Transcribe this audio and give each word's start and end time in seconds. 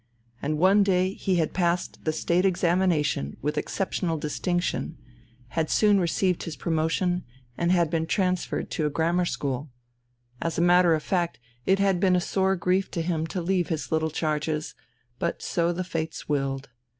And 0.41 0.57
one 0.57 0.81
day 0.81 1.13
he 1.13 1.35
had 1.35 1.53
passed 1.53 2.05
the 2.05 2.11
State 2.11 2.43
examination 2.43 3.37
with 3.43 3.55
exceptional 3.55 4.17
distinction, 4.17 4.97
had 5.49 5.69
soon 5.69 5.99
received 5.99 6.41
his 6.41 6.55
promotion, 6.55 7.23
had 7.55 7.91
been 7.91 8.07
transferred 8.07 8.71
to 8.71 8.87
a 8.87 8.89
grammar 8.89 9.25
school. 9.25 9.69
As 10.41 10.57
a 10.57 10.59
matter 10.61 10.95
of 10.95 11.03
fact, 11.03 11.39
it 11.67 11.77
had 11.77 11.99
been 11.99 12.15
a 12.15 12.19
sore 12.19 12.55
grief 12.55 12.89
to 12.97 13.03
him 13.03 13.27
to 13.27 13.43
leave 13.43 13.67
his 13.67 13.91
little 13.91 14.09
charges, 14.09 14.73
but 15.19 15.43
so 15.43 15.71
the 15.71 15.83
fates 15.83 16.27
willed. 16.27 16.69